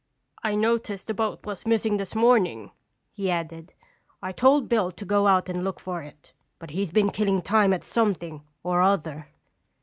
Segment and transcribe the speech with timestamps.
[0.41, 2.71] "I noticed the boat was missing this morning,"
[3.11, 3.75] he added.
[4.19, 7.71] "I told Bill to go out and look for it, but he's been killing time
[7.71, 9.27] at something or other."